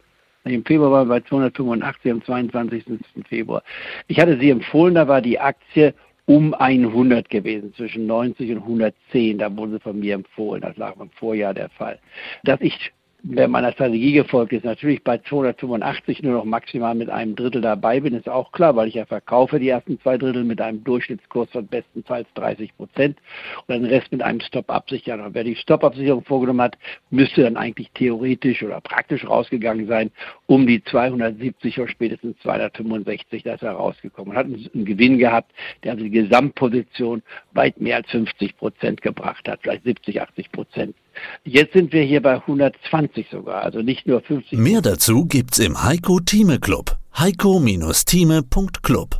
Im 0.44 0.66
Februar 0.66 0.90
waren 0.90 1.08
wir 1.08 1.20
bei 1.20 1.26
285 1.26 2.12
am 2.12 2.22
22. 2.22 2.84
Februar. 3.26 3.62
Ich 4.08 4.20
hatte 4.20 4.38
sie 4.38 4.50
empfohlen, 4.50 4.96
da 4.96 5.08
war 5.08 5.22
die 5.22 5.40
Aktie 5.40 5.94
um 6.26 6.52
100 6.52 7.30
gewesen, 7.30 7.72
zwischen 7.72 8.06
90 8.06 8.50
und 8.50 8.58
110. 8.58 9.38
Da 9.38 9.56
wurde 9.56 9.72
sie 9.72 9.80
von 9.80 9.98
mir 9.98 10.14
empfohlen. 10.14 10.60
Das 10.60 10.76
lag 10.76 10.94
im 11.00 11.08
Vorjahr 11.12 11.54
der 11.54 11.70
Fall. 11.70 11.98
Dass 12.42 12.60
ich 12.60 12.92
wer 13.26 13.48
meiner 13.48 13.72
Strategie 13.72 14.12
gefolgt 14.12 14.52
ist, 14.52 14.64
natürlich 14.64 15.02
bei 15.02 15.18
285 15.18 16.22
nur 16.22 16.34
noch 16.34 16.44
maximal 16.44 16.94
mit 16.94 17.08
einem 17.08 17.34
Drittel 17.34 17.62
dabei 17.62 18.00
bin, 18.00 18.14
ist 18.14 18.28
auch 18.28 18.52
klar, 18.52 18.76
weil 18.76 18.88
ich 18.88 18.94
ja 18.94 19.06
verkaufe 19.06 19.58
die 19.58 19.68
ersten 19.68 19.98
zwei 20.00 20.18
Drittel 20.18 20.44
mit 20.44 20.60
einem 20.60 20.84
Durchschnittskurs 20.84 21.48
von 21.50 21.66
bestenfalls 21.66 22.28
30 22.34 22.76
Prozent 22.76 23.18
und 23.66 23.74
den 23.74 23.86
Rest 23.86 24.12
mit 24.12 24.22
einem 24.22 24.40
Stop-Absichern. 24.40 25.20
Und 25.20 25.34
wer 25.34 25.44
die 25.44 25.56
Stop-Absicherung 25.56 26.22
vorgenommen 26.24 26.60
hat, 26.60 26.78
müsste 27.10 27.42
dann 27.42 27.56
eigentlich 27.56 27.90
theoretisch 27.94 28.62
oder 28.62 28.80
praktisch 28.80 29.26
rausgegangen 29.26 29.86
sein, 29.86 30.10
um 30.46 30.66
die 30.66 30.82
270 30.84 31.78
oder 31.80 31.88
spätestens 31.88 32.36
265, 32.42 33.42
da 33.44 33.54
ist 33.54 33.62
er 33.62 33.72
rausgekommen. 33.72 34.36
Hat 34.36 34.46
einen 34.46 34.84
Gewinn 34.84 35.18
gehabt, 35.18 35.52
der 35.82 35.92
also 35.92 36.04
die 36.04 36.10
Gesamtposition 36.10 37.22
weit 37.52 37.80
mehr 37.80 37.96
als 37.96 38.10
50 38.10 38.56
Prozent 38.56 39.02
gebracht 39.02 39.48
hat, 39.48 39.60
vielleicht 39.62 39.84
70, 39.84 40.20
80 40.20 40.52
Prozent. 40.52 40.96
Jetzt 41.44 41.72
sind 41.72 41.92
wir 41.92 42.02
hier 42.02 42.20
bei 42.20 42.34
120 42.34 43.28
sogar, 43.30 43.62
also 43.62 43.80
nicht 43.80 44.06
nur 44.06 44.20
50. 44.20 44.58
Mehr 44.58 44.82
dazu 44.82 45.26
gibt's 45.26 45.58
im 45.58 45.82
Heiko 45.82 46.20
Thieme 46.20 46.58
Club. 46.58 46.96
heiko-thieme.club. 47.18 49.16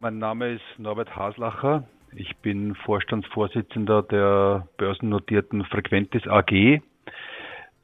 Mein 0.00 0.18
Name 0.18 0.54
ist 0.54 0.62
Norbert 0.78 1.14
Haslacher. 1.14 1.84
Ich 2.14 2.36
bin 2.38 2.74
Vorstandsvorsitzender 2.74 4.02
der 4.02 4.66
börsennotierten 4.78 5.64
Frequentis 5.64 6.26
AG. 6.26 6.80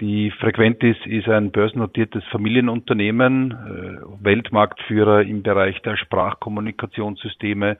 Die 0.00 0.30
Frequentis 0.32 0.96
ist 1.04 1.28
ein 1.28 1.52
börsennotiertes 1.52 2.24
Familienunternehmen, 2.30 3.52
äh, 3.52 4.24
Weltmarktführer 4.24 5.22
im 5.22 5.42
Bereich 5.42 5.80
der 5.82 5.96
Sprachkommunikationssysteme 5.96 7.76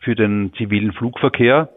für 0.00 0.14
den 0.14 0.52
zivilen 0.56 0.92
Flugverkehr. 0.92 1.68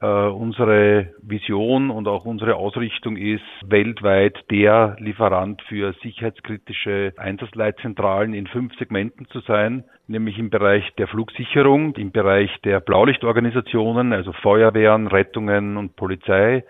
Äh, 0.00 0.06
unsere 0.06 1.10
Vision 1.22 1.90
und 1.90 2.08
auch 2.08 2.24
unsere 2.24 2.56
Ausrichtung 2.56 3.16
ist, 3.16 3.44
weltweit 3.64 4.36
der 4.50 4.96
Lieferant 4.98 5.62
für 5.62 5.94
sicherheitskritische 6.02 7.12
Einsatzleitzentralen 7.16 8.34
in 8.34 8.48
fünf 8.48 8.76
Segmenten 8.76 9.28
zu 9.28 9.38
sein, 9.40 9.84
nämlich 10.08 10.36
im 10.38 10.50
Bereich 10.50 10.84
der 10.98 11.06
Flugsicherung, 11.06 11.94
im 11.94 12.10
Bereich 12.10 12.50
der 12.64 12.80
Blaulichtorganisationen, 12.80 14.12
also 14.12 14.32
Feuerwehren, 14.32 15.06
Rettungen 15.06 15.76
und 15.76 15.94
Polizei, 15.94 16.64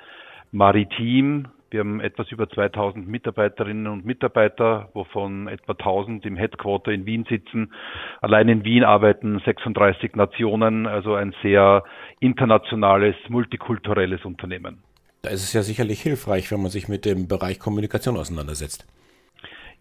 maritim, 0.52 1.46
wir 1.74 1.80
haben 1.80 2.00
etwas 2.00 2.30
über 2.30 2.48
2000 2.48 3.08
Mitarbeiterinnen 3.08 3.88
und 3.88 4.06
Mitarbeiter, 4.06 4.90
wovon 4.94 5.48
etwa 5.48 5.72
1000 5.72 6.24
im 6.24 6.36
Headquarter 6.36 6.92
in 6.92 7.04
Wien 7.04 7.26
sitzen. 7.28 7.72
Allein 8.20 8.48
in 8.48 8.64
Wien 8.64 8.84
arbeiten 8.84 9.40
36 9.44 10.14
Nationen, 10.14 10.86
also 10.86 11.14
ein 11.14 11.34
sehr 11.42 11.82
internationales, 12.20 13.16
multikulturelles 13.28 14.24
Unternehmen. 14.24 14.84
Da 15.22 15.30
ist 15.30 15.42
es 15.42 15.52
ja 15.52 15.62
sicherlich 15.62 16.00
hilfreich, 16.00 16.50
wenn 16.52 16.62
man 16.62 16.70
sich 16.70 16.86
mit 16.88 17.04
dem 17.04 17.26
Bereich 17.26 17.58
Kommunikation 17.58 18.16
auseinandersetzt. 18.16 18.86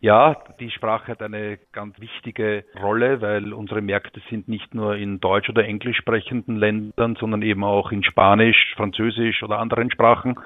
Ja, 0.03 0.36
die 0.60 0.69
Sprache 0.69 1.13
hat 1.13 1.22
eine 1.22 1.57
ganz 1.72 1.98
wichtige 1.98 2.65
Rolle, 2.77 3.22
weil 3.22 3.53
unsere 3.53 3.79
Märkte 3.79 4.19
sind 4.29 4.50
nicht 4.50 4.75
nur 4.75 4.98
in 4.98 5.22
deutsch 5.22 5.48
oder 5.48 5.63
englisch 5.63 5.95
sprechenden 5.95 6.57
Ländern, 6.57 7.15
sondern 7.17 7.41
eben 7.41 7.63
auch 7.63 7.89
in 7.93 8.03
Spanisch, 8.03 8.74
Französisch 8.75 9.41
oder 9.43 9.60
anderen 9.60 9.89
Sprachen. 9.91 10.38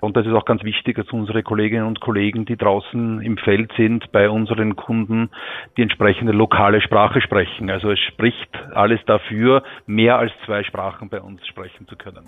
Und 0.00 0.16
das 0.16 0.26
ist 0.26 0.32
auch 0.32 0.44
ganz 0.44 0.64
wichtig, 0.64 0.96
dass 0.96 1.08
unsere 1.12 1.44
Kolleginnen 1.44 1.86
und 1.86 2.00
Kollegen, 2.00 2.46
die 2.46 2.56
draußen 2.56 3.22
im 3.22 3.38
Feld 3.38 3.70
sind, 3.76 4.10
bei 4.10 4.28
unseren 4.28 4.74
Kunden 4.74 5.30
die 5.76 5.82
entsprechende 5.82 6.32
lokale 6.32 6.80
Sprache 6.80 7.20
sprechen. 7.20 7.70
Also 7.70 7.92
es 7.92 8.00
spricht 8.00 8.56
alles 8.74 8.98
dafür, 9.06 9.62
mehr 9.86 10.18
als 10.18 10.32
zwei 10.46 10.64
Sprachen 10.64 11.10
bei 11.10 11.20
uns 11.20 11.46
sprechen 11.46 11.86
zu 11.86 11.94
können. 11.94 12.24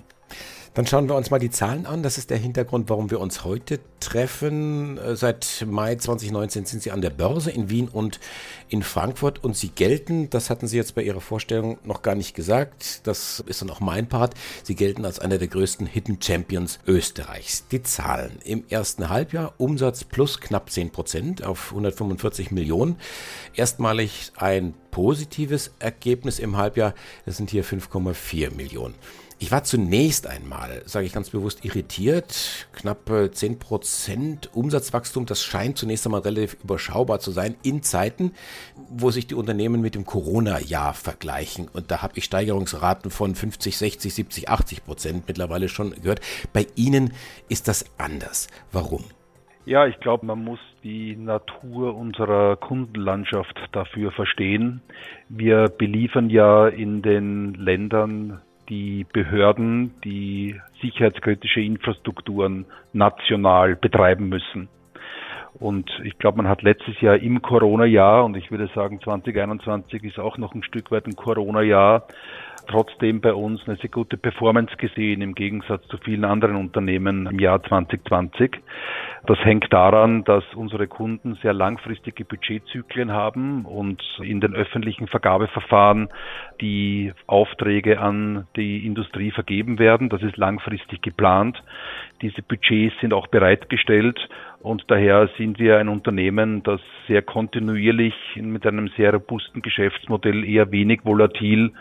Dann 0.74 0.86
schauen 0.86 1.08
wir 1.08 1.16
uns 1.16 1.30
mal 1.30 1.40
die 1.40 1.50
Zahlen 1.50 1.86
an. 1.86 2.04
Das 2.04 2.18
ist 2.18 2.30
der 2.30 2.36
Hintergrund, 2.36 2.88
warum 2.88 3.10
wir 3.10 3.18
uns 3.18 3.44
heute 3.44 3.80
treffen. 3.98 4.98
Seit 5.14 5.66
Mai 5.66 5.96
2019 5.96 6.66
sind 6.68 6.82
Sie 6.82 6.90
an 6.90 7.00
der 7.00 7.10
Börse 7.10 7.50
in 7.50 7.70
Wien 7.70 7.88
und 7.88 8.20
in 8.68 8.82
Frankfurt 8.82 9.42
und 9.42 9.56
Sie 9.56 9.68
gelten, 9.68 10.30
das 10.30 10.50
hatten 10.50 10.66
Sie 10.66 10.76
jetzt 10.76 10.94
bei 10.94 11.02
Ihrer 11.02 11.20
Vorstellung 11.20 11.78
noch 11.84 12.02
gar 12.02 12.14
nicht 12.14 12.34
gesagt, 12.34 13.06
das 13.06 13.42
ist 13.46 13.62
dann 13.62 13.70
auch 13.70 13.80
mein 13.80 14.08
Part, 14.08 14.34
Sie 14.62 14.74
gelten 14.74 15.04
als 15.04 15.18
einer 15.18 15.38
der 15.38 15.48
größten 15.48 15.86
Hidden 15.86 16.20
Champions 16.20 16.78
Österreichs. 16.86 17.66
Die 17.68 17.82
Zahlen 17.82 18.38
im 18.44 18.64
ersten 18.68 19.08
Halbjahr 19.08 19.54
Umsatz 19.58 20.04
plus 20.04 20.40
knapp 20.40 20.70
10 20.70 20.90
Prozent 20.90 21.44
auf 21.44 21.70
145 21.70 22.50
Millionen. 22.50 22.96
Erstmalig 23.54 24.32
ein 24.36 24.74
positives 24.90 25.72
Ergebnis 25.78 26.38
im 26.38 26.56
Halbjahr, 26.56 26.94
das 27.26 27.36
sind 27.36 27.50
hier 27.50 27.64
5,4 27.64 28.54
Millionen. 28.54 28.94
Ich 29.40 29.52
war 29.52 29.62
zunächst 29.62 30.26
einmal, 30.26 30.82
sage 30.86 31.06
ich 31.06 31.12
ganz 31.12 31.30
bewusst, 31.30 31.64
irritiert. 31.64 32.66
Knappe 32.72 33.30
10% 33.32 34.48
Umsatzwachstum, 34.52 35.26
das 35.26 35.44
scheint 35.44 35.78
zunächst 35.78 36.06
einmal 36.06 36.22
relativ 36.22 36.56
überschaubar 36.64 37.20
zu 37.20 37.30
sein 37.30 37.54
in 37.62 37.84
Zeiten, 37.84 38.32
wo 38.90 39.12
sich 39.12 39.28
die 39.28 39.36
Unternehmen 39.36 39.80
mit 39.80 39.94
dem 39.94 40.04
Corona-Jahr 40.04 40.92
vergleichen. 40.92 41.68
Und 41.68 41.92
da 41.92 42.02
habe 42.02 42.14
ich 42.16 42.24
Steigerungsraten 42.24 43.12
von 43.12 43.36
50, 43.36 43.78
60, 43.78 44.12
70, 44.12 44.48
80 44.48 44.84
Prozent 44.84 45.28
mittlerweile 45.28 45.68
schon 45.68 45.92
gehört. 45.92 46.20
Bei 46.52 46.66
Ihnen 46.74 47.12
ist 47.48 47.68
das 47.68 47.84
anders. 47.96 48.48
Warum? 48.72 49.04
Ja, 49.68 49.86
ich 49.86 50.00
glaube, 50.00 50.24
man 50.24 50.42
muss 50.42 50.60
die 50.82 51.14
Natur 51.14 51.94
unserer 51.94 52.56
Kundenlandschaft 52.56 53.54
dafür 53.72 54.12
verstehen. 54.12 54.80
Wir 55.28 55.68
beliefern 55.68 56.30
ja 56.30 56.68
in 56.68 57.02
den 57.02 57.52
Ländern 57.52 58.40
die 58.70 59.04
Behörden, 59.12 59.92
die 60.04 60.58
sicherheitskritische 60.80 61.60
Infrastrukturen 61.60 62.64
national 62.94 63.76
betreiben 63.76 64.30
müssen. 64.30 64.70
Und 65.60 65.90
ich 66.02 66.16
glaube, 66.16 66.38
man 66.38 66.48
hat 66.48 66.62
letztes 66.62 66.98
Jahr 67.02 67.16
im 67.16 67.42
Corona-Jahr, 67.42 68.24
und 68.24 68.38
ich 68.38 68.50
würde 68.50 68.70
sagen 68.74 69.02
2021 69.02 70.02
ist 70.02 70.18
auch 70.18 70.38
noch 70.38 70.54
ein 70.54 70.62
Stück 70.62 70.90
weit 70.90 71.06
ein 71.06 71.14
Corona-Jahr, 71.14 72.06
trotzdem 72.68 73.20
bei 73.20 73.34
uns 73.34 73.60
eine 73.66 73.76
sehr 73.76 73.90
gute 73.90 74.16
Performance 74.16 74.76
gesehen 74.76 75.22
im 75.22 75.34
Gegensatz 75.34 75.86
zu 75.88 75.98
vielen 75.98 76.24
anderen 76.24 76.56
Unternehmen 76.56 77.26
im 77.26 77.38
Jahr 77.38 77.62
2020. 77.62 78.60
Das 79.26 79.38
hängt 79.44 79.72
daran, 79.72 80.24
dass 80.24 80.44
unsere 80.54 80.86
Kunden 80.86 81.36
sehr 81.42 81.52
langfristige 81.52 82.24
Budgetzyklen 82.24 83.12
haben 83.12 83.64
und 83.64 84.02
in 84.22 84.40
den 84.40 84.54
öffentlichen 84.54 85.08
Vergabeverfahren 85.08 86.08
die 86.60 87.12
Aufträge 87.26 88.00
an 88.00 88.46
die 88.56 88.86
Industrie 88.86 89.30
vergeben 89.30 89.78
werden. 89.78 90.08
Das 90.08 90.22
ist 90.22 90.36
langfristig 90.36 91.02
geplant. 91.02 91.62
Diese 92.22 92.42
Budgets 92.42 92.94
sind 93.00 93.12
auch 93.12 93.26
bereitgestellt 93.26 94.18
und 94.60 94.84
daher 94.88 95.28
sind 95.38 95.58
wir 95.58 95.78
ein 95.78 95.88
Unternehmen, 95.88 96.62
das 96.62 96.80
sehr 97.06 97.22
kontinuierlich 97.22 98.14
mit 98.36 98.66
einem 98.66 98.88
sehr 98.96 99.12
robusten 99.12 99.62
Geschäftsmodell 99.62 100.44
eher 100.44 100.72
wenig 100.72 101.04
volatil 101.04 101.72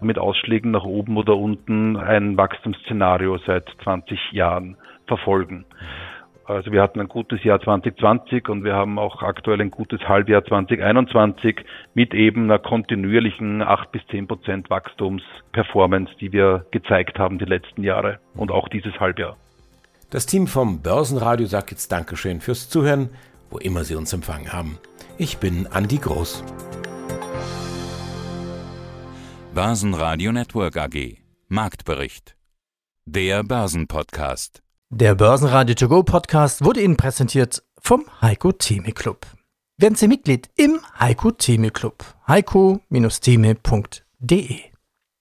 mit 0.00 0.18
Ausschlägen 0.18 0.70
nach 0.70 0.84
oben 0.84 1.16
oder 1.16 1.36
unten 1.36 1.96
ein 1.96 2.36
Wachstumsszenario 2.36 3.38
seit 3.46 3.68
20 3.84 4.32
Jahren 4.32 4.76
verfolgen. 5.06 5.66
Also 6.44 6.72
wir 6.72 6.82
hatten 6.82 7.00
ein 7.00 7.08
gutes 7.08 7.44
Jahr 7.44 7.60
2020 7.60 8.48
und 8.48 8.64
wir 8.64 8.74
haben 8.74 8.98
auch 8.98 9.22
aktuell 9.22 9.60
ein 9.60 9.70
gutes 9.70 10.00
Halbjahr 10.08 10.44
2021 10.44 11.64
mit 11.94 12.14
eben 12.14 12.44
einer 12.44 12.58
kontinuierlichen 12.58 13.62
8 13.62 13.92
bis 13.92 14.06
10 14.08 14.26
Prozent 14.26 14.70
Wachstumsperformance, 14.70 16.12
die 16.20 16.32
wir 16.32 16.66
gezeigt 16.72 17.18
haben 17.18 17.38
die 17.38 17.44
letzten 17.44 17.84
Jahre 17.84 18.18
und 18.34 18.50
auch 18.50 18.68
dieses 18.68 18.98
Halbjahr. 18.98 19.36
Das 20.12 20.26
Team 20.26 20.46
vom 20.46 20.82
Börsenradio 20.82 21.46
sagt 21.46 21.70
jetzt 21.70 21.90
Dankeschön 21.90 22.42
fürs 22.42 22.68
Zuhören, 22.68 23.08
wo 23.48 23.56
immer 23.56 23.82
Sie 23.82 23.94
uns 23.94 24.12
empfangen 24.12 24.52
haben. 24.52 24.78
Ich 25.16 25.38
bin 25.38 25.66
Andi 25.66 25.96
Groß. 25.96 26.44
Börsenradio 29.54 30.32
Network 30.32 30.76
AG 30.76 31.16
Marktbericht. 31.48 32.36
Der 33.06 33.42
Börsenpodcast. 33.42 34.62
Der 34.90 35.14
Börsenradio 35.14 35.74
To 35.76 35.88
Go 35.88 36.02
Podcast 36.02 36.62
wurde 36.62 36.82
Ihnen 36.82 36.98
präsentiert 36.98 37.62
vom 37.80 38.04
Heiko 38.20 38.52
Theme 38.52 38.92
Club. 38.92 39.26
Werden 39.78 39.94
Sie 39.94 40.08
Mitglied 40.08 40.50
im 40.56 40.78
Heiko 41.00 41.30
Theme 41.30 41.70
Club. 41.70 42.04
heiko-theme.de 42.28 44.71